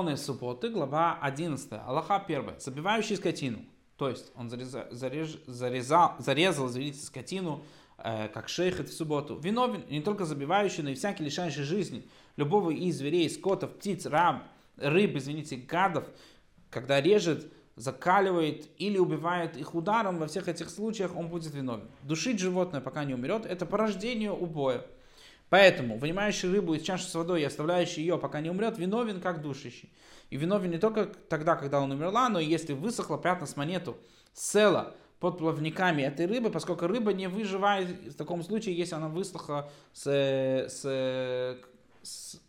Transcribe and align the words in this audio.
Законы 0.00 0.16
субботы, 0.16 0.70
глава 0.70 1.18
11. 1.20 1.72
Аллаха 1.72 2.16
1. 2.16 2.42
Глава 2.42 2.52
11. 2.52 2.52
Аллаха 2.52 2.54
1. 2.54 2.58
Забивающий 2.58 3.16
скотину. 3.16 3.58
То 3.98 4.08
есть 4.08 4.32
он 4.34 4.48
зарезал, 4.48 4.84
зарез, 4.90 5.36
зарезал, 5.46 6.14
зарезал 6.18 6.68
извините, 6.68 7.04
скотину, 7.04 7.62
э, 7.98 8.28
как 8.28 8.48
шейхет 8.48 8.88
в 8.88 8.96
субботу. 8.96 9.36
Виновен 9.36 9.84
не 9.90 10.00
только 10.00 10.24
забивающий, 10.24 10.82
но 10.82 10.88
и 10.88 10.94
всякий 10.94 11.22
лишающий 11.22 11.64
жизни 11.64 12.08
любого 12.36 12.70
из 12.70 12.96
зверей, 12.96 13.28
скотов, 13.28 13.72
птиц, 13.72 14.06
раб, 14.06 14.44
рыб, 14.78 15.16
извините, 15.16 15.56
гадов, 15.56 16.04
когда 16.70 17.02
режет, 17.02 17.52
закаливает 17.76 18.68
или 18.78 18.96
убивает 18.96 19.58
их 19.58 19.74
ударом, 19.74 20.16
во 20.16 20.28
всех 20.28 20.48
этих 20.48 20.70
случаях 20.70 21.14
он 21.14 21.28
будет 21.28 21.52
виновен. 21.52 21.90
Душить 22.04 22.40
животное, 22.40 22.80
пока 22.80 23.04
не 23.04 23.12
умрет, 23.12 23.44
это 23.44 23.66
порождение 23.66 24.32
убоя. 24.32 24.86
Поэтому 25.50 25.98
вынимающий 25.98 26.48
рыбу 26.48 26.74
из 26.74 26.82
чаши 26.82 27.04
с 27.04 27.14
водой 27.14 27.42
и 27.42 27.44
оставляющий 27.44 28.02
ее, 28.02 28.18
пока 28.18 28.40
не 28.40 28.50
умрет, 28.50 28.78
виновен 28.78 29.20
как 29.20 29.42
душащий. 29.42 29.92
И 30.30 30.36
виновен 30.36 30.70
не 30.70 30.78
только 30.78 31.06
тогда, 31.06 31.56
когда 31.56 31.80
он 31.80 31.90
умерла, 31.90 32.28
но 32.28 32.38
и 32.38 32.46
если 32.46 32.72
высохла 32.72 33.18
пятна 33.18 33.46
с 33.46 33.56
монету, 33.56 33.96
села 34.32 34.94
под 35.18 35.38
плавниками 35.38 36.02
этой 36.02 36.26
рыбы, 36.26 36.50
поскольку 36.50 36.86
рыба 36.86 37.12
не 37.12 37.28
выживает 37.28 37.88
в 37.88 38.14
таком 38.14 38.44
случае, 38.44 38.76
если 38.76 38.94
она 38.94 39.08
высохла 39.08 39.70
с, 39.92 40.06
с, 40.06 41.58
с 42.02 42.40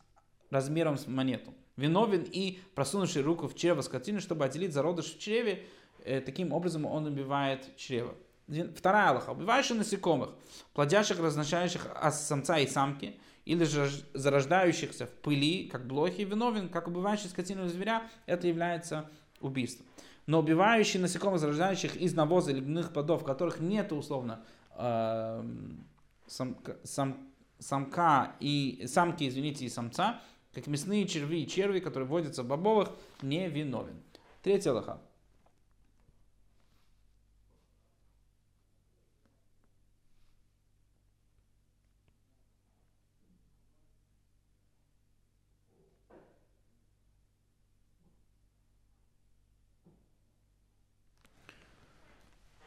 размером 0.51 0.97
с 0.97 1.07
монету. 1.07 1.55
Виновен 1.77 2.21
и 2.21 2.59
просунувший 2.75 3.23
руку 3.23 3.47
в 3.47 3.55
чрево 3.55 3.81
скотины, 3.81 4.19
чтобы 4.19 4.45
отделить 4.45 4.73
зародыш 4.73 5.15
в 5.15 5.19
чреве, 5.19 5.65
э, 6.05 6.21
таким 6.21 6.53
образом 6.53 6.85
он 6.85 7.07
убивает 7.07 7.75
чрево. 7.77 8.13
Вторая 8.75 9.09
Аллаха. 9.09 9.31
Убивающих 9.31 9.77
насекомых, 9.77 10.31
плодящих, 10.73 11.19
разношающих 11.19 11.87
самца 12.11 12.59
и 12.59 12.67
самки, 12.67 13.19
или 13.45 13.63
же 13.63 13.89
зарождающихся 14.13 15.07
в 15.07 15.09
пыли, 15.09 15.67
как 15.67 15.87
блохи, 15.87 16.21
виновен, 16.21 16.69
как 16.69 16.87
убивающий 16.87 17.29
скотину 17.29 17.67
зверя, 17.67 18.03
это 18.25 18.47
является 18.47 19.09
убийством. 19.39 19.87
Но 20.27 20.39
убивающий 20.39 20.99
насекомых, 20.99 21.39
зарождающих 21.39 21.95
из 21.95 22.13
навоза 22.13 22.51
или 22.51 22.59
гнилых 22.59 22.93
плодов, 22.93 23.23
которых 23.23 23.59
нет 23.59 23.91
условно 23.91 24.43
э, 24.75 25.43
сам, 26.27 26.57
сам, 26.83 27.17
самка 27.57 28.35
и 28.39 28.83
самки, 28.87 29.27
извините, 29.27 29.65
и 29.65 29.69
самца, 29.69 30.21
как 30.53 30.67
мясные 30.67 31.07
черви 31.07 31.41
и 31.41 31.47
черви, 31.47 31.79
которые 31.79 32.07
водятся 32.07 32.43
в 32.43 32.47
бобовых, 32.47 32.89
не 33.21 33.47
виновен. 33.47 34.01
Третья 34.43 34.73
лоха. 34.73 35.01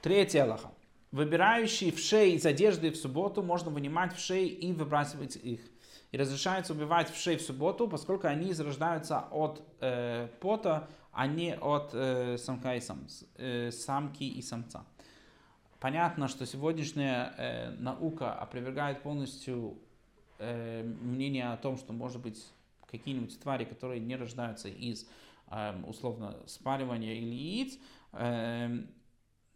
Третья 0.04 0.42
Аллаха. 0.42 0.70
Выбирающий 1.12 1.90
в 1.90 1.98
шеи 1.98 2.34
из 2.34 2.44
одежды 2.44 2.90
в 2.90 2.96
субботу 2.96 3.42
можно 3.42 3.70
вынимать 3.70 4.14
в 4.14 4.18
шеи 4.18 4.48
и 4.48 4.70
выбрасывать 4.74 5.36
их. 5.36 5.62
И 6.12 6.18
разрешается 6.18 6.74
убивать 6.74 7.10
в 7.10 7.16
шеи 7.16 7.36
в 7.36 7.40
субботу, 7.40 7.88
поскольку 7.88 8.26
они 8.26 8.52
зарождаются 8.52 9.20
от 9.30 9.62
э, 9.80 10.28
пота, 10.40 10.90
а 11.10 11.26
не 11.26 11.56
от 11.56 11.92
э, 11.94 12.36
самка 12.36 12.76
и 12.76 12.82
сам, 12.82 13.06
э, 13.38 13.70
самки 13.70 14.24
и 14.24 14.42
самца. 14.42 14.84
Понятно, 15.80 16.28
что 16.28 16.44
сегодняшняя 16.44 17.32
э, 17.38 17.70
наука 17.70 18.34
опровергает 18.34 19.02
полностью 19.02 19.78
э, 20.38 20.82
мнение 20.82 21.50
о 21.50 21.56
том, 21.56 21.78
что 21.78 21.94
может 21.94 22.20
быть 22.20 22.44
какие-нибудь 22.90 23.40
твари, 23.40 23.64
которые 23.64 24.00
не 24.00 24.16
рождаются 24.16 24.68
из 24.68 25.08
э, 25.50 25.82
условно 25.86 26.36
спаривания 26.44 27.14
или 27.14 27.34
яиц, 27.34 27.78
э, 28.12 28.84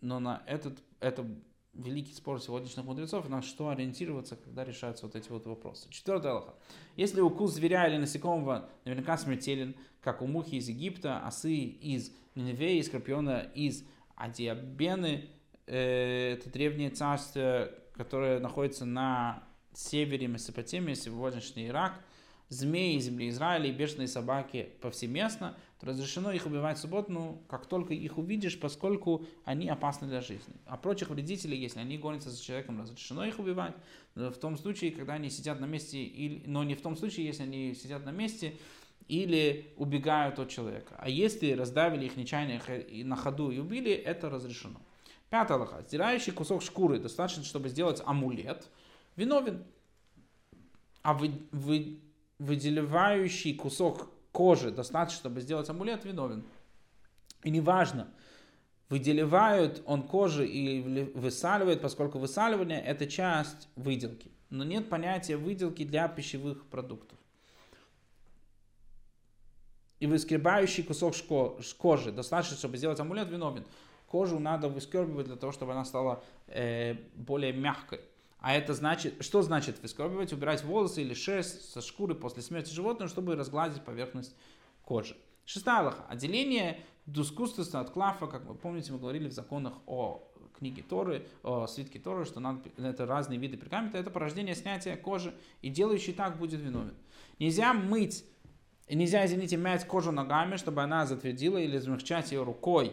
но 0.01 0.21
на 0.21 0.43
этот, 0.47 0.79
это 1.01 1.27
великий 1.75 2.13
спор 2.13 2.41
сегодняшних 2.41 2.85
мудрецов, 2.85 3.29
на 3.29 3.43
что 3.43 3.69
ориентироваться, 3.69 4.37
когда 4.37 4.65
решаются 4.65 5.07
вот 5.07 5.17
эти 5.17 5.29
вот 5.31 5.47
вопросы. 5.47 5.89
Четвертый 5.91 6.31
Аллаха. 6.31 6.55
Если 6.97 7.21
укус 7.21 7.55
зверя 7.55 7.87
или 7.89 7.97
насекомого 7.97 8.69
наверняка 8.85 9.17
смертелен, 9.17 9.75
как 10.01 10.23
у 10.23 10.27
мухи 10.27 10.57
из 10.57 10.69
Египта, 10.69 11.23
осы 11.27 11.55
из 11.55 12.13
Ниневеи, 12.35 12.81
скорпиона 12.81 13.51
из 13.55 13.85
Адиабены, 14.17 15.29
э, 15.67 16.35
это 16.35 16.51
древнее 16.51 16.91
царство, 16.91 17.71
которое 17.95 18.41
находится 18.41 18.85
на 18.85 19.45
севере 19.73 20.27
Месопотамии, 20.27 20.95
сегодняшний 20.95 21.69
Ирак, 21.69 22.01
змеи 22.49 22.99
земли 22.99 23.29
Израиля 23.29 23.69
и 23.69 23.73
бешеные 23.73 24.09
собаки 24.09 24.71
повсеместно– 24.81 25.57
то 25.79 25.87
разрешено 25.87 26.33
их 26.33 26.47
убивать 26.47 26.77
в 26.77 26.81
субботу, 26.81 27.13
ну, 27.13 27.43
как 27.49 27.67
только 27.67 27.95
их 27.95 28.19
увидишь, 28.19 28.59
поскольку 28.59 29.25
они 29.45 29.69
опасны 29.69 30.09
для 30.09 30.21
жизни. 30.21 30.55
А 30.67 30.77
прочих 30.77 31.11
вредителей, 31.11 31.57
если 31.57 31.79
они 31.79 31.99
гонятся 31.99 32.31
за 32.31 32.43
человеком, 32.43 32.81
разрешено 32.81 33.25
их 33.25 33.39
убивать. 33.39 33.75
В 34.17 34.35
том 34.35 34.59
случае, 34.59 34.91
когда 34.91 35.15
они 35.15 35.31
сидят 35.31 35.61
на 35.61 35.67
месте, 35.67 36.03
или, 36.03 36.43
но 36.47 36.65
не 36.65 36.75
в 36.75 36.83
том 36.83 36.97
случае, 36.97 37.27
если 37.27 37.45
они 37.45 37.75
сидят 37.75 38.05
на 38.05 38.11
месте 38.11 38.57
или 39.07 39.73
убегают 39.77 40.41
от 40.41 40.49
человека. 40.49 40.97
А 40.99 41.09
если 41.09 41.53
раздавили 41.53 42.07
их 42.07 42.17
нечаянно 42.17 42.61
на 43.05 43.17
ходу 43.17 43.51
и 43.53 43.59
убили, 43.59 43.93
это 43.93 44.29
разрешено. 44.29 44.81
Пятая 45.31 45.59
лоха. 45.59 45.85
Стирающий 45.87 46.33
кусок 46.33 46.63
шкуры 46.63 46.99
достаточно, 46.99 47.45
чтобы 47.45 47.69
сделать 47.69 48.03
амулет, 48.05 48.69
виновен. 49.15 49.65
А 51.03 51.15
вы, 51.15 51.31
вы, 51.53 52.01
выделивающий 52.39 53.55
кусок 53.55 54.11
кожи 54.33 54.71
достаточно, 54.71 55.19
чтобы 55.19 55.41
сделать 55.41 55.69
амулет, 55.69 56.05
виновен. 56.05 56.45
И 57.43 57.51
неважно, 57.51 58.09
выделивают 58.89 59.83
он 59.87 60.03
кожи 60.03 60.47
или 60.47 61.11
высаливает, 61.15 61.81
поскольку 61.81 62.19
высаливание 62.19 62.81
это 62.81 63.07
часть 63.07 63.69
выделки. 63.77 64.31
Но 64.51 64.65
нет 64.65 64.89
понятия 64.89 65.37
выделки 65.37 65.85
для 65.85 66.09
пищевых 66.09 66.67
продуктов. 66.67 67.19
И 70.01 70.07
выскребающий 70.07 70.85
кусок 70.85 71.15
кожи 71.77 72.13
достаточно, 72.13 72.57
чтобы 72.57 72.77
сделать 72.77 73.01
амулет, 73.01 73.29
виновен. 73.29 73.65
Кожу 74.07 74.39
надо 74.39 74.69
выскребывать 74.69 75.27
для 75.27 75.37
того, 75.37 75.53
чтобы 75.53 75.73
она 75.73 75.85
стала 75.85 76.23
э, 76.47 76.95
более 77.15 77.53
мягкой. 77.53 78.01
А 78.39 78.55
это 78.55 78.73
значит, 78.75 79.15
что 79.21 79.43
значит 79.43 79.83
выскребывать? 79.83 80.33
Убирать 80.33 80.63
волосы 80.65 81.03
или 81.03 81.15
шерсть 81.15 81.73
со 81.73 81.81
шкуры 81.81 82.15
после 82.15 82.43
смерти 82.43 82.73
животного, 82.73 83.09
чтобы 83.09 83.35
разгладить 83.35 83.83
поверхность 83.83 84.35
кожи. 84.85 85.17
Шестая 85.45 85.81
Аллаха. 85.81 86.05
Отделение 86.09 86.81
дускустуса 87.07 87.81
от 87.81 87.91
клафа, 87.91 88.27
как 88.27 88.45
вы 88.45 88.55
помните, 88.55 88.93
мы 88.93 88.99
говорили 88.99 89.29
в 89.29 89.33
законах 89.33 89.75
о 89.87 90.29
книге 90.59 90.83
Торы, 90.83 91.27
о 91.43 91.67
свитке 91.67 91.99
Торы, 91.99 92.25
что 92.25 92.41
надо, 92.41 92.61
это 92.77 93.07
разные 93.07 93.39
виды 93.39 93.57
пергамента, 93.57 93.99
это 93.99 94.11
порождение 94.11 94.55
снятия 94.55 94.97
кожи, 94.97 95.35
и 95.63 95.71
делающий 95.71 96.13
так 96.13 96.39
будет 96.39 96.61
виновен. 96.61 96.95
Нельзя 97.39 97.73
мыть, 97.73 98.25
нельзя, 98.91 99.25
извините, 99.25 99.57
мять 99.57 99.87
кожу 99.87 100.13
ногами, 100.13 100.57
чтобы 100.57 100.83
она 100.83 101.07
затвердила, 101.07 101.59
или 101.59 101.79
замягчать 101.79 102.33
ее 102.33 102.43
рукой, 102.43 102.93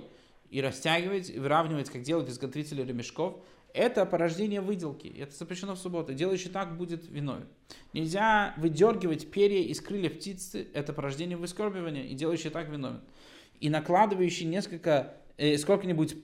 и 0.50 0.62
растягивать, 0.62 1.30
и 1.30 1.40
выравнивать, 1.40 1.90
как 1.90 2.04
делают 2.04 2.30
изготовители 2.30 2.84
ремешков, 2.84 3.44
это 3.76 4.06
порождение 4.06 4.62
выделки. 4.62 5.08
Это 5.08 5.36
запрещено 5.36 5.76
в 5.76 5.80
субботу. 5.80 6.14
Делающий 6.14 6.50
так 6.50 6.78
будет 6.78 7.08
виновен. 7.10 7.48
Нельзя 7.94 8.54
выдергивать 8.58 9.30
перья 9.30 9.62
из 9.62 9.82
крыльев 9.82 10.16
птицы. 10.16 10.68
Это 10.74 10.94
порождение 10.94 11.38
выскорбивания. 11.38 12.04
И 12.04 12.16
делающий 12.16 12.50
так 12.50 12.70
виновен. 12.70 13.02
И 13.60 13.70
накладывающий 13.70 14.46
несколько, 14.46 15.18
э, 15.38 15.58
сколько-нибудь 15.58 16.16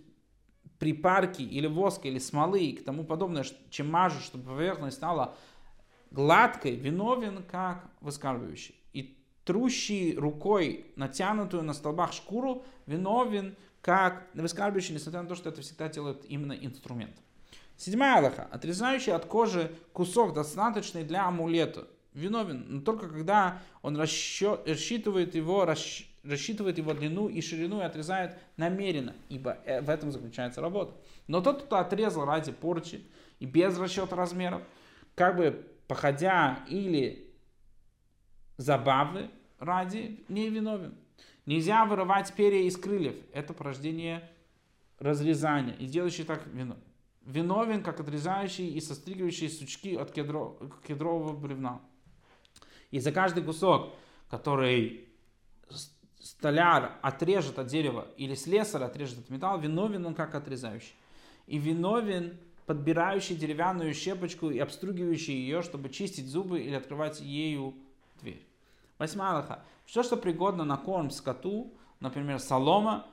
припарки 0.79 1.41
или 1.41 1.67
воска 1.67 2.07
или 2.07 2.19
смолы 2.19 2.63
и 2.63 2.77
тому 2.77 3.03
подобное, 3.03 3.45
чем 3.69 3.91
мажут, 3.91 4.23
чтобы 4.23 4.45
поверхность 4.45 4.97
стала 4.97 5.35
гладкой, 6.09 6.75
виновен 6.75 7.43
как 7.43 7.89
выскарбывающий. 7.99 8.75
И 8.93 9.17
трущий 9.43 10.15
рукой 10.15 10.85
натянутую 10.95 11.63
на 11.63 11.73
столбах 11.73 12.13
шкуру 12.13 12.63
виновен 12.85 13.55
как 13.81 14.27
выскарбывающий, 14.33 14.93
несмотря 14.93 15.21
на 15.21 15.27
то, 15.27 15.35
что 15.35 15.49
это 15.49 15.61
всегда 15.61 15.89
делает 15.89 16.23
именно 16.29 16.53
инструмент. 16.53 17.15
Седьмая 17.81 18.19
Аллаха. 18.19 18.47
Отрезающий 18.51 19.11
от 19.11 19.25
кожи 19.25 19.71
кусок, 19.91 20.33
достаточный 20.33 21.03
для 21.03 21.25
амулета. 21.25 21.87
Виновен, 22.13 22.63
но 22.67 22.81
только 22.81 23.09
когда 23.09 23.59
он 23.81 23.97
расчет, 23.97 24.61
рассчитывает 24.67 25.33
его, 25.33 25.65
расщ, 25.65 26.05
рассчитывает 26.23 26.77
его 26.77 26.93
длину 26.93 27.27
и 27.27 27.41
ширину 27.41 27.79
и 27.79 27.83
отрезает 27.83 28.37
намеренно, 28.55 29.15
ибо 29.29 29.57
э, 29.65 29.81
в 29.81 29.89
этом 29.89 30.11
заключается 30.11 30.61
работа. 30.61 30.93
Но 31.25 31.41
тот, 31.41 31.63
кто 31.63 31.77
отрезал 31.77 32.25
ради 32.25 32.51
порчи 32.51 33.03
и 33.39 33.47
без 33.47 33.75
расчета 33.79 34.15
размеров, 34.15 34.61
как 35.15 35.37
бы 35.37 35.67
походя 35.87 36.59
или 36.67 37.33
забавы 38.57 39.31
ради, 39.57 40.23
не 40.27 40.49
виновен. 40.49 40.93
Нельзя 41.47 41.83
вырывать 41.85 42.31
перья 42.33 42.61
из 42.61 42.77
крыльев. 42.77 43.15
Это 43.33 43.55
порождение 43.55 44.29
разрезания. 44.99 45.73
И 45.77 45.87
делающий 45.87 46.25
так 46.25 46.45
виновен 46.45 46.83
виновен, 47.25 47.83
как 47.83 47.99
отрезающий 47.99 48.69
и 48.69 48.81
состригивающий 48.81 49.49
сучки 49.49 49.95
от 49.95 50.11
кедро, 50.11 50.57
кедрового 50.87 51.35
бревна. 51.35 51.81
И 52.89 52.99
за 52.99 53.11
каждый 53.11 53.43
кусок, 53.43 53.93
который 54.29 55.07
столяр 56.19 56.99
отрежет 57.01 57.59
от 57.59 57.67
дерева 57.67 58.07
или 58.17 58.35
слесарь 58.35 58.83
отрежет 58.83 59.19
от 59.19 59.29
металла, 59.29 59.59
виновен 59.59 60.05
он 60.05 60.15
как 60.15 60.35
отрезающий. 60.35 60.95
И 61.47 61.57
виновен 61.57 62.37
подбирающий 62.65 63.35
деревянную 63.35 63.93
щепочку 63.93 64.49
и 64.49 64.59
обстругивающий 64.59 65.33
ее, 65.33 65.61
чтобы 65.61 65.89
чистить 65.89 66.27
зубы 66.27 66.61
или 66.61 66.75
открывать 66.75 67.19
ею 67.19 67.75
дверь. 68.21 68.45
Восьмая. 68.97 69.63
Все, 69.85 70.03
что 70.03 70.15
пригодно 70.15 70.63
на 70.63 70.77
корм 70.77 71.09
скоту, 71.09 71.73
например, 71.99 72.39
солома, 72.39 73.07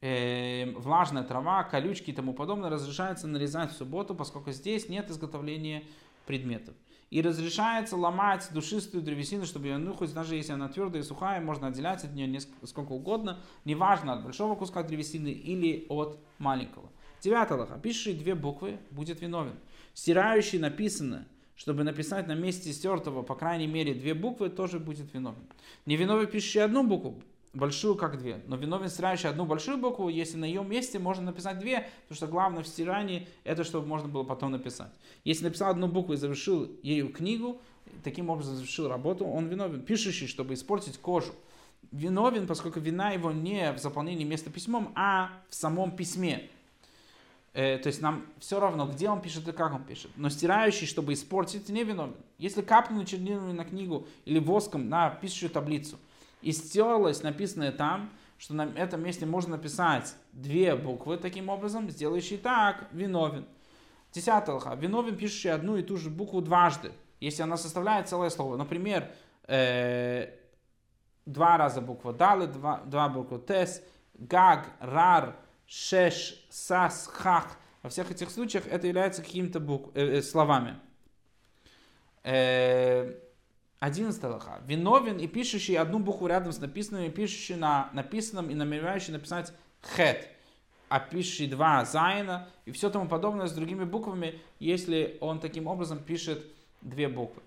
э, 0.00 0.70
влажная 0.72 1.22
трава, 1.22 1.64
колючки 1.64 2.10
и 2.10 2.14
тому 2.14 2.34
подобное, 2.34 2.70
разрешается 2.70 3.26
нарезать 3.26 3.72
в 3.72 3.76
субботу, 3.76 4.14
поскольку 4.14 4.52
здесь 4.52 4.88
нет 4.88 5.10
изготовления 5.10 5.84
предметов. 6.26 6.74
И 7.08 7.22
разрешается 7.22 7.96
ломать 7.96 8.48
душистую 8.52 9.02
древесину, 9.02 9.46
чтобы 9.46 9.68
ее 9.68 9.78
нюхать, 9.78 10.12
даже 10.12 10.34
если 10.34 10.52
она 10.52 10.68
твердая 10.68 11.02
и 11.02 11.04
сухая, 11.04 11.40
можно 11.40 11.68
отделять 11.68 12.02
от 12.02 12.12
нее 12.12 12.26
несколько, 12.26 12.66
сколько 12.66 12.92
угодно, 12.92 13.38
неважно 13.64 14.14
от 14.14 14.24
большого 14.24 14.56
куска 14.56 14.82
древесины 14.82 15.28
или 15.28 15.86
от 15.88 16.18
маленького. 16.38 16.90
Девятый 17.20 17.56
лоха. 17.56 17.78
Пишущий 17.78 18.14
две 18.14 18.34
буквы 18.34 18.78
будет 18.90 19.20
виновен. 19.20 19.54
Стирающий 19.94 20.58
написанное, 20.58 21.28
чтобы 21.54 21.84
написать 21.84 22.26
на 22.26 22.34
месте 22.34 22.72
стертого, 22.72 23.22
по 23.22 23.36
крайней 23.36 23.68
мере, 23.68 23.94
две 23.94 24.12
буквы, 24.12 24.50
тоже 24.50 24.80
будет 24.80 25.12
виновен. 25.14 25.46
Невиновен 25.86 26.26
пишущий 26.26 26.62
одну 26.62 26.84
букву, 26.86 27.22
большую 27.56 27.96
как 27.96 28.18
две. 28.18 28.40
Но 28.46 28.56
виновен 28.56 28.88
стирающий 28.88 29.28
одну 29.28 29.44
большую 29.44 29.78
букву, 29.78 30.08
если 30.08 30.36
на 30.36 30.44
ее 30.44 30.62
месте 30.62 30.98
можно 30.98 31.24
написать 31.24 31.58
две, 31.58 31.88
потому 32.02 32.16
что 32.16 32.26
главное 32.26 32.62
в 32.62 32.68
стирании 32.68 33.28
это, 33.44 33.64
чтобы 33.64 33.86
можно 33.86 34.08
было 34.08 34.22
потом 34.22 34.52
написать. 34.52 34.92
Если 35.24 35.44
написал 35.44 35.70
одну 35.70 35.88
букву 35.88 36.14
и 36.14 36.16
завершил 36.16 36.70
ею 36.82 37.12
книгу, 37.12 37.60
таким 38.04 38.30
образом 38.30 38.56
завершил 38.56 38.88
работу, 38.88 39.24
он 39.24 39.46
виновен. 39.46 39.82
Пишущий, 39.82 40.26
чтобы 40.26 40.54
испортить 40.54 40.98
кожу. 40.98 41.34
Виновен, 41.92 42.46
поскольку 42.46 42.80
вина 42.80 43.10
его 43.10 43.32
не 43.32 43.72
в 43.72 43.78
заполнении 43.78 44.24
места 44.24 44.50
письмом, 44.50 44.92
а 44.94 45.30
в 45.48 45.54
самом 45.54 45.92
письме. 45.92 46.48
Э, 47.52 47.78
то 47.78 47.86
есть 47.86 48.02
нам 48.02 48.26
все 48.38 48.60
равно, 48.60 48.86
где 48.86 49.08
он 49.08 49.22
пишет 49.22 49.48
и 49.48 49.52
как 49.52 49.72
он 49.72 49.82
пишет. 49.84 50.10
Но 50.16 50.28
стирающий, 50.28 50.86
чтобы 50.86 51.14
испортить, 51.14 51.68
не 51.68 51.84
виновен. 51.84 52.14
Если 52.38 52.60
капнули 52.60 53.06
чернилами 53.06 53.52
на 53.52 53.64
книгу 53.64 54.06
или 54.26 54.38
воском 54.38 54.88
на 54.88 55.08
пишущую 55.10 55.50
таблицу, 55.50 55.96
и 56.46 56.52
стерлось 56.52 57.24
написанное 57.24 57.72
там, 57.72 58.12
что 58.38 58.54
на 58.54 58.70
этом 58.76 59.02
месте 59.02 59.26
можно 59.26 59.56
написать 59.56 60.14
две 60.30 60.76
буквы 60.76 61.16
таким 61.16 61.48
образом, 61.48 61.90
сделающий 61.90 62.36
так, 62.36 62.86
виновен. 62.92 63.46
Десятый 64.12 64.54
лха. 64.54 64.76
Виновен, 64.76 65.16
пишущий 65.16 65.50
одну 65.50 65.76
и 65.76 65.82
ту 65.82 65.96
же 65.96 66.08
букву 66.08 66.40
дважды, 66.40 66.92
если 67.18 67.42
она 67.42 67.56
составляет 67.56 68.08
целое 68.08 68.30
слово. 68.30 68.56
Например, 68.56 69.10
э, 69.48 70.34
два 71.24 71.56
раза 71.56 71.80
буква 71.80 72.12
далы, 72.12 72.46
два, 72.46 72.80
два 72.84 73.08
буквы 73.08 73.40
тес, 73.40 73.82
гаг, 74.14 74.68
рар, 74.78 75.34
шеш, 75.66 76.46
сас, 76.48 77.08
хах. 77.12 77.58
Во 77.82 77.90
всех 77.90 78.12
этих 78.12 78.30
случаях 78.30 78.68
это 78.68 78.86
является 78.86 79.20
какими-то 79.20 79.58
букв, 79.58 79.90
э, 79.96 80.18
э, 80.18 80.22
словами. 80.22 80.78
Э, 82.22 83.25
11 83.80 84.22
лоха. 84.24 84.60
Виновен 84.66 85.18
и 85.18 85.26
пишущий 85.26 85.76
одну 85.76 85.98
букву 85.98 86.26
рядом 86.26 86.52
с 86.52 86.58
написанным, 86.58 87.04
и 87.04 87.10
пишущий 87.10 87.56
на 87.56 87.90
написанном, 87.92 88.50
и 88.50 88.54
намеревающий 88.54 89.12
написать 89.12 89.52
хет, 89.96 90.28
а 90.88 91.00
пишущий 91.00 91.46
два 91.46 91.84
зайна, 91.84 92.48
и 92.64 92.72
все 92.72 92.90
тому 92.90 93.08
подобное 93.08 93.46
с 93.46 93.52
другими 93.52 93.84
буквами, 93.84 94.40
если 94.58 95.18
он 95.20 95.40
таким 95.40 95.66
образом 95.66 95.98
пишет 95.98 96.44
две 96.80 97.08
буквы. 97.08 97.42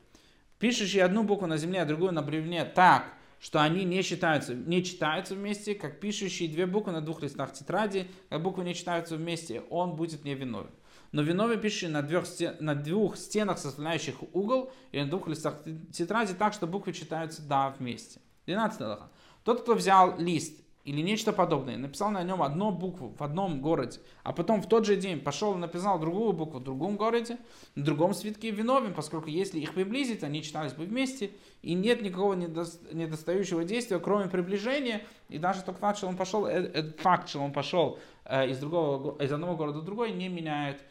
Пишущий 0.60 1.02
одну 1.02 1.24
букву 1.24 1.48
на 1.48 1.58
земле, 1.58 1.82
а 1.82 1.86
другую 1.86 2.12
на 2.12 2.22
бревне 2.22 2.66
так, 2.66 3.06
что 3.40 3.62
они 3.62 3.86
не 3.86 4.02
считаются, 4.02 4.54
не 4.54 4.84
читаются 4.84 5.34
вместе, 5.34 5.74
как 5.74 6.00
пишущие 6.00 6.50
две 6.50 6.66
буквы 6.66 6.92
на 6.92 7.02
двух 7.02 7.22
листах 7.22 7.54
тетради, 7.54 8.08
как 8.28 8.42
буквы 8.44 8.66
не 8.66 8.76
читаются 8.76 9.16
вместе, 9.16 9.62
он 9.70 9.96
будет 9.96 10.26
невиновен. 10.26 10.70
Но 11.12 11.22
виновен 11.24 11.60
пишущий 11.60 11.88
на 11.88 12.02
двух, 12.02 12.26
стен, 12.26 12.56
на 12.60 12.76
двух 12.76 13.18
стенах, 13.18 13.58
составляющих 13.58 14.16
угол, 14.34 14.72
и 14.92 15.02
на 15.02 15.10
двух 15.10 15.28
листах 15.28 15.56
тетради 15.92 16.34
так, 16.34 16.54
что 16.54 16.68
буквы 16.68 16.94
читаются 16.94 17.42
да 17.42 17.70
вместе. 17.72 18.20
12 18.46 18.82
лоха. 18.82 19.10
Тот, 19.44 19.62
кто 19.62 19.74
взял 19.74 20.20
лист 20.20 20.62
или 20.86 21.02
нечто 21.02 21.34
подобное, 21.34 21.78
написал 21.78 22.10
на 22.12 22.24
нем 22.24 22.42
одну 22.42 22.72
букву 22.72 23.14
в 23.18 23.24
одном 23.24 23.62
городе, 23.62 24.00
а 24.24 24.34
потом 24.34 24.62
в 24.62 24.68
тот 24.68 24.86
же 24.86 24.96
день 24.96 25.20
пошел 25.20 25.54
и 25.56 25.58
написал 25.58 26.00
другую 26.00 26.34
букву 26.34 26.60
в 26.60 26.64
другом 26.64 26.96
городе, 26.96 27.38
на 27.76 27.84
другом 27.84 28.14
свитке 28.14 28.50
виновен, 28.52 28.94
поскольку 28.94 29.28
если 29.28 29.60
их 29.60 29.74
приблизить, 29.74 30.24
они 30.24 30.42
читались 30.42 30.74
бы 30.74 30.86
вместе, 30.86 31.32
и 31.62 31.74
нет 31.74 32.02
никакого 32.02 32.34
недостающего 32.34 33.66
действия, 33.66 34.00
кроме 34.00 34.30
приближения, 34.30 35.02
и 35.28 35.38
даже 35.38 35.62
тот 35.64 35.78
факт, 35.78 35.98
что 35.98 36.08
он 36.08 36.16
пошел, 36.16 36.46
э, 36.46 36.52
этот 36.52 37.00
факт, 37.02 37.30
что 37.30 37.40
он 37.40 37.52
пошел 37.52 38.00
э, 38.26 38.50
из, 38.50 38.58
другого, 38.58 39.22
из 39.22 39.32
одного 39.32 39.56
города 39.56 39.80
в 39.80 39.86
другой, 39.86 40.12
не 40.12 40.30
меняет 40.30 40.84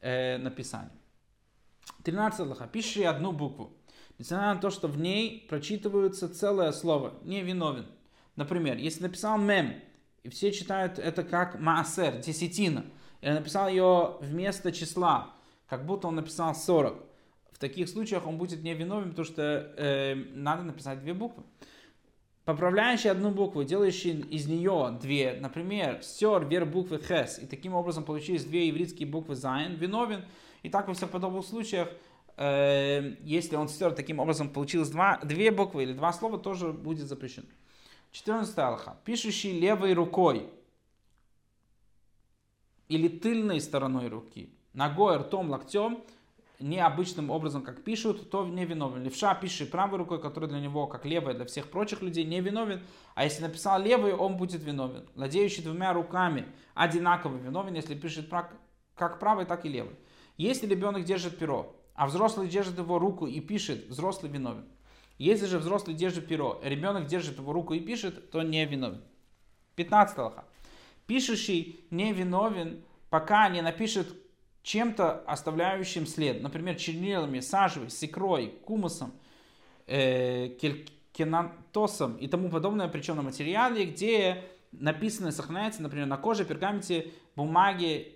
э, 0.00 0.38
написание. 0.38 0.92
13 2.02 2.46
лоха. 2.46 2.66
Пиши 2.66 3.04
одну 3.04 3.32
букву. 3.32 3.72
Несмотря 4.18 4.54
на 4.54 4.60
то, 4.60 4.70
что 4.70 4.88
в 4.88 4.98
ней 4.98 5.46
прочитывается 5.48 6.28
целое 6.28 6.72
слово, 6.72 7.14
не 7.22 7.42
виновен. 7.42 7.86
Например, 8.36 8.76
если 8.76 9.02
написал 9.02 9.38
мем, 9.38 9.74
и 10.22 10.28
все 10.28 10.52
читают 10.52 10.98
это 10.98 11.24
как 11.24 11.58
маасер, 11.58 12.18
десятина, 12.18 12.84
и 13.22 13.30
написал 13.30 13.68
ее 13.68 14.16
вместо 14.20 14.72
числа, 14.72 15.34
как 15.68 15.86
будто 15.86 16.08
он 16.08 16.16
написал 16.16 16.54
40. 16.54 17.02
В 17.50 17.58
таких 17.58 17.88
случаях 17.88 18.26
он 18.26 18.36
будет 18.36 18.62
не 18.62 18.74
виновен, 18.74 19.10
потому 19.10 19.24
что 19.24 19.72
э, 19.78 20.14
надо 20.34 20.62
написать 20.62 21.00
две 21.00 21.14
буквы. 21.14 21.42
Поправляющий 22.44 23.08
одну 23.08 23.30
букву, 23.30 23.64
делающий 23.64 24.20
из 24.20 24.46
нее 24.46 24.96
две, 25.00 25.38
например, 25.40 26.02
стер 26.02 26.44
вверх 26.44 26.68
буквы 26.68 27.00
хес, 27.00 27.38
и 27.38 27.46
таким 27.46 27.74
образом 27.74 28.04
получились 28.04 28.44
две 28.44 28.68
еврейские 28.68 29.08
буквы 29.08 29.34
зайн, 29.34 29.74
виновен. 29.74 30.24
И 30.62 30.68
так 30.68 30.86
во 30.86 30.94
всех 30.94 31.10
подобных 31.10 31.46
случаях, 31.46 31.88
э, 32.36 33.14
если 33.22 33.56
он 33.56 33.68
стер 33.68 33.92
таким 33.92 34.20
образом, 34.20 34.50
получилось 34.50 34.90
два, 34.90 35.18
две 35.24 35.50
буквы 35.50 35.84
или 35.84 35.92
два 35.92 36.12
слова, 36.12 36.38
тоже 36.38 36.72
будет 36.72 37.08
запрещено. 37.08 37.46
14 38.16 38.58
алаха. 38.58 38.96
Пишущий 39.04 39.60
левой 39.60 39.92
рукой 39.92 40.48
или 42.88 43.08
тыльной 43.08 43.60
стороной 43.60 44.08
руки, 44.08 44.48
ногой, 44.72 45.18
ртом, 45.18 45.50
локтем, 45.50 46.02
необычным 46.58 47.28
образом, 47.30 47.60
как 47.60 47.84
пишут, 47.84 48.30
то 48.30 48.46
не 48.46 48.64
виновен. 48.64 49.02
Левша 49.02 49.34
пишет 49.34 49.70
правой 49.70 49.98
рукой, 49.98 50.18
которая 50.18 50.48
для 50.48 50.60
него, 50.60 50.86
как 50.86 51.04
левая 51.04 51.34
для 51.34 51.44
всех 51.44 51.70
прочих 51.70 52.00
людей, 52.00 52.24
не 52.24 52.40
виновен. 52.40 52.82
А 53.14 53.24
если 53.24 53.42
написал 53.42 53.82
левой, 53.82 54.14
он 54.14 54.38
будет 54.38 54.62
виновен. 54.64 55.06
Владеющий 55.14 55.62
двумя 55.62 55.92
руками 55.92 56.46
одинаково 56.74 57.36
виновен, 57.36 57.74
если 57.74 57.94
пишет 57.94 58.30
как 58.94 59.18
правой, 59.18 59.44
так 59.44 59.66
и 59.66 59.68
левой. 59.68 59.94
Если 60.38 60.66
ребенок 60.66 61.04
держит 61.04 61.36
перо, 61.36 61.76
а 61.94 62.06
взрослый 62.06 62.48
держит 62.48 62.78
его 62.78 62.98
руку 62.98 63.26
и 63.26 63.40
пишет, 63.40 63.88
взрослый 63.88 64.32
виновен. 64.32 64.64
Если 65.18 65.46
же 65.46 65.58
взрослый 65.58 65.96
держит 65.96 66.28
перо, 66.28 66.60
ребенок 66.62 67.06
держит 67.06 67.38
его 67.38 67.52
руку 67.52 67.74
и 67.74 67.80
пишет, 67.80 68.30
то 68.30 68.42
не 68.42 68.64
виновен. 68.66 69.02
15 69.76 70.18
лоха. 70.18 70.44
Пишущий 71.06 71.80
не 71.90 72.12
виновен, 72.12 72.82
пока 73.10 73.48
не 73.48 73.62
напишет 73.62 74.14
чем-то 74.62 75.20
оставляющим 75.26 76.06
след. 76.06 76.42
Например, 76.42 76.74
чернилами, 76.74 77.40
сажей, 77.40 77.88
секрой, 77.88 78.48
кумусом, 78.64 79.12
э, 79.86 80.48
кенантосом 81.12 82.16
и 82.16 82.26
тому 82.26 82.50
подобное, 82.50 82.88
причем 82.88 83.16
на 83.16 83.22
материале, 83.22 83.86
где 83.86 84.44
написано 84.72 85.30
сохраняется, 85.32 85.82
например, 85.82 86.06
на 86.06 86.16
коже, 86.16 86.44
пергаменте, 86.44 87.12
бумаге, 87.36 88.12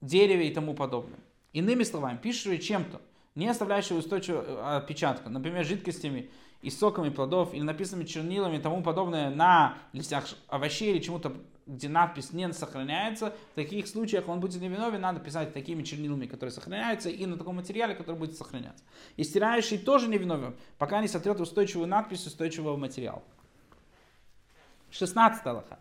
дереве 0.00 0.48
и 0.48 0.54
тому 0.54 0.74
подобное. 0.74 1.20
Иными 1.52 1.84
словами, 1.84 2.18
пишущий 2.18 2.58
чем-то, 2.58 3.00
не 3.36 3.46
оставляющего 3.46 3.98
устойчивого 3.98 4.42
э, 4.42 4.76
отпечатка, 4.78 5.28
например, 5.28 5.64
жидкостями 5.64 6.30
и 6.62 6.70
соками 6.70 7.10
плодов, 7.10 7.54
или 7.54 7.62
написанными 7.62 8.06
чернилами 8.06 8.56
и 8.56 8.60
тому 8.60 8.82
подобное 8.82 9.30
на 9.30 9.76
листях 9.92 10.24
овощей 10.48 10.94
или 10.94 11.02
чему-то, 11.02 11.34
где 11.66 11.88
надпись 11.88 12.32
не 12.32 12.50
сохраняется, 12.52 13.34
в 13.52 13.54
таких 13.54 13.86
случаях 13.86 14.28
он 14.28 14.40
будет 14.40 14.60
невиновен, 14.60 15.00
надо 15.00 15.20
писать 15.20 15.52
такими 15.52 15.82
чернилами, 15.82 16.26
которые 16.26 16.52
сохраняются, 16.52 17.10
и 17.10 17.26
на 17.26 17.36
таком 17.36 17.56
материале, 17.56 17.94
который 17.94 18.16
будет 18.16 18.36
сохраняться. 18.36 18.82
И 19.16 19.22
стирающий 19.22 19.78
тоже 19.78 20.08
невиновен, 20.08 20.56
пока 20.78 21.00
не 21.00 21.08
сотрет 21.08 21.40
устойчивую 21.40 21.86
надпись 21.86 22.26
устойчивого 22.26 22.76
материала. 22.76 23.22
16 24.90 25.44
лоха. 25.46 25.78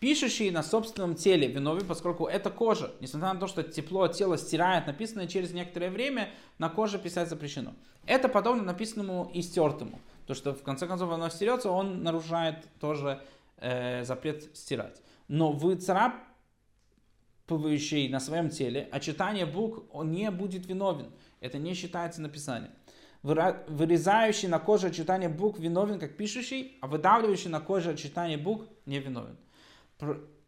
Пишущий 0.00 0.50
на 0.52 0.62
собственном 0.62 1.16
теле 1.16 1.48
виновен, 1.48 1.84
поскольку 1.84 2.26
это 2.26 2.50
кожа. 2.50 2.92
Несмотря 3.00 3.34
на 3.34 3.40
то, 3.40 3.48
что 3.48 3.64
тепло 3.64 4.06
тела 4.06 4.38
стирает 4.38 4.86
написанное 4.86 5.26
через 5.26 5.52
некоторое 5.52 5.90
время, 5.90 6.30
на 6.58 6.68
коже 6.68 7.00
писать 7.00 7.28
запрещено. 7.28 7.74
Это 8.06 8.28
подобно 8.28 8.62
написанному 8.62 9.28
и 9.34 9.42
стертому. 9.42 9.98
То, 10.26 10.34
что 10.34 10.54
в 10.54 10.62
конце 10.62 10.86
концов 10.86 11.10
оно 11.10 11.28
стерется, 11.30 11.70
он 11.70 12.04
нарушает 12.04 12.64
тоже 12.78 13.20
э, 13.56 14.04
запрет 14.04 14.56
стирать. 14.56 15.02
Но 15.26 15.50
выцарапывающий 15.50 18.08
на 18.08 18.20
своем 18.20 18.50
теле, 18.50 18.88
а 18.92 19.00
читание 19.00 19.46
букв, 19.46 19.82
он 19.90 20.12
не 20.12 20.30
будет 20.30 20.64
виновен. 20.66 21.10
Это 21.40 21.58
не 21.58 21.74
считается 21.74 22.20
написанием. 22.20 22.70
Вырезающий 23.24 24.46
на 24.46 24.60
коже 24.60 24.86
очертания 24.86 25.28
букв 25.28 25.58
виновен, 25.58 25.98
как 25.98 26.16
пишущий, 26.16 26.78
а 26.80 26.86
выдавливающий 26.86 27.50
на 27.50 27.60
коже 27.60 27.90
очертания 27.90 28.38
букв 28.38 28.68
не 28.86 29.00
виновен. 29.00 29.36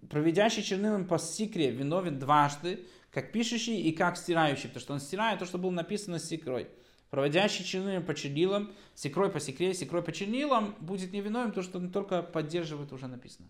Проведящий 0.09 0.63
чернилом 0.63 1.07
по 1.07 1.19
сикре 1.19 1.71
виновен 1.71 2.19
дважды, 2.19 2.87
как 3.11 3.33
пишущий 3.33 3.81
и 3.83 3.93
как 3.93 4.17
стирающий, 4.17 4.69
потому 4.69 4.81
что 4.81 4.93
он 4.95 5.01
стирает 5.01 5.41
то, 5.41 5.45
что 5.45 5.59
было 5.59 5.71
написано 5.71 6.19
с 6.19 6.25
секрой. 6.25 6.69
Проводящий 7.11 7.65
чернилом 7.65 8.05
по 8.05 8.15
чернилам, 8.15 8.73
секрой 8.95 9.31
по 9.31 9.41
секре, 9.41 9.75
секрой 9.75 10.03
по 10.03 10.13
чернилам 10.13 10.77
будет 10.81 11.13
невиновен, 11.13 11.49
потому 11.49 11.65
что 11.65 11.79
он 11.79 11.91
только 11.91 12.23
поддерживает 12.23 12.93
уже 12.93 13.09
написано. 13.09 13.49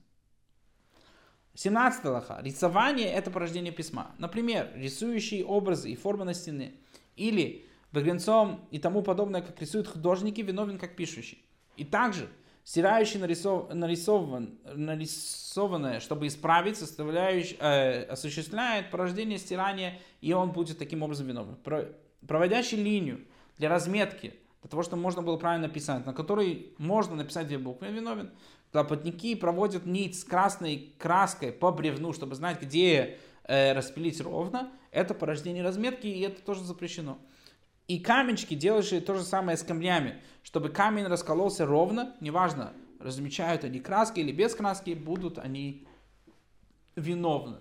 17 1.55 2.05
лоха. 2.07 2.41
Рисование– 2.43 3.09
это 3.13 3.31
порождение 3.31 3.73
письма. 3.73 4.15
Например, 4.19 4.71
рисующие 4.75 5.45
образы 5.45 5.91
и 5.91 5.97
формы 5.97 6.25
на 6.25 6.33
стене. 6.33 6.73
Или 7.17 7.67
багрянцом 7.93 8.67
и 8.71 8.79
тому 8.79 9.03
подобное, 9.03 9.43
как 9.43 9.61
рисуют 9.61 9.89
художники, 9.89 10.41
виновен 10.41 10.79
как 10.79 10.97
пишущий. 10.97 11.45
И 11.77 11.85
также 11.85 12.31
стирающий 12.65 13.19
нарисов, 13.19 13.73
нарисован, 13.73 14.59
нарисованное, 14.65 16.01
чтобы 16.01 16.27
исправить, 16.27 16.77
составляющий, 16.77 17.57
э, 17.61 18.05
осуществляет 18.05 18.91
порождение 18.91 19.39
стирания, 19.39 19.99
и 20.21 20.33
он 20.33 20.53
будет 20.53 20.79
таким 20.79 21.03
образом 21.03 21.27
виновен. 21.27 21.57
Про, 21.57 21.89
проводящий 22.27 22.83
линию 22.83 23.21
для 23.59 23.69
разметки, 23.69 24.35
для 24.63 24.71
того, 24.71 24.83
чтобы 24.83 25.03
можно 25.03 25.23
было 25.23 25.37
правильно 25.37 25.69
писать, 25.69 26.05
на 26.07 26.13
которой 26.13 26.75
можно 26.79 27.17
написать 27.17 27.47
две 27.47 27.59
буквы, 27.59 27.89
виновен. 27.89 28.31
Плотники 28.73 29.35
проводят 29.35 29.85
нить 29.85 30.19
с 30.19 30.23
красной 30.23 30.95
краской 30.99 31.51
по 31.51 31.73
бревну, 31.73 32.13
чтобы 32.13 32.37
знать, 32.37 32.61
где 32.63 33.19
э, 33.45 33.73
распилить 33.73 34.21
ровно. 34.21 34.71
Это 34.93 35.15
порождение 35.15 35.65
разметки, 35.65 36.07
и 36.07 36.21
это 36.21 36.41
тоже 36.43 36.63
запрещено. 36.63 37.19
И 37.91 37.99
каменчики 37.99 38.55
делающие 38.55 39.01
то 39.01 39.15
же 39.15 39.25
самое 39.25 39.59
с 39.59 39.65
камнями, 39.65 40.23
чтобы 40.45 40.69
камень 40.69 41.07
раскололся 41.07 41.67
ровно, 41.67 42.15
неважно, 42.21 42.73
размечают 43.01 43.65
они 43.65 43.81
краски 43.81 44.21
или 44.21 44.31
без 44.31 44.55
краски, 44.55 44.91
будут 44.91 45.41
они 45.41 45.89
виновны. 46.95 47.57